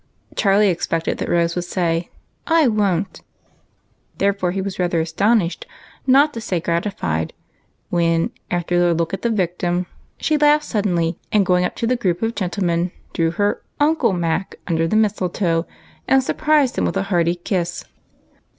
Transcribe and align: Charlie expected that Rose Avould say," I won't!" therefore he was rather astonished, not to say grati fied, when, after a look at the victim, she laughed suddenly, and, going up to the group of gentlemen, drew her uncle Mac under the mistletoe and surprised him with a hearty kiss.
Charlie 0.35 0.69
expected 0.69 1.19
that 1.19 1.29
Rose 1.29 1.53
Avould 1.53 1.63
say," 1.65 2.09
I 2.63 2.67
won't!" 2.67 3.21
therefore 4.17 4.49
he 4.49 4.59
was 4.59 4.79
rather 4.79 4.99
astonished, 4.99 5.67
not 6.07 6.33
to 6.33 6.41
say 6.41 6.59
grati 6.59 6.91
fied, 6.91 7.33
when, 7.91 8.31
after 8.49 8.89
a 8.89 8.95
look 8.95 9.13
at 9.13 9.21
the 9.21 9.29
victim, 9.29 9.85
she 10.17 10.37
laughed 10.39 10.65
suddenly, 10.65 11.19
and, 11.31 11.45
going 11.45 11.65
up 11.65 11.75
to 11.75 11.85
the 11.85 11.95
group 11.95 12.23
of 12.23 12.33
gentlemen, 12.33 12.91
drew 13.13 13.29
her 13.29 13.61
uncle 13.79 14.11
Mac 14.13 14.55
under 14.65 14.87
the 14.87 14.95
mistletoe 14.95 15.67
and 16.07 16.23
surprised 16.23 16.79
him 16.79 16.85
with 16.85 16.97
a 16.97 17.03
hearty 17.13 17.35
kiss. 17.35 17.85